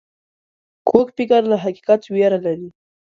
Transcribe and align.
کوږ 0.89 1.07
فکر 1.17 1.41
له 1.51 1.57
حقیقت 1.63 2.01
ویره 2.13 2.39
لري 2.45 2.69